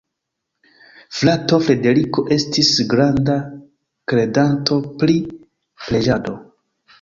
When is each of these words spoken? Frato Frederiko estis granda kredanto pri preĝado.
Frato 1.17 1.59
Frederiko 1.65 2.23
estis 2.35 2.71
granda 2.95 3.35
kredanto 4.13 4.79
pri 5.03 5.19
preĝado. 5.85 6.37